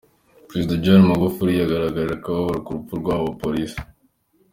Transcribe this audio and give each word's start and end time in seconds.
Prezida 0.47 0.73
John 0.83 1.01
Magufuli 1.09 1.51
yagaragaje 1.55 2.11
akababaro 2.15 2.59
ku 2.65 2.71
rupfu 2.75 2.93
rwabo 3.01 3.23
bapolisi. 3.29 3.79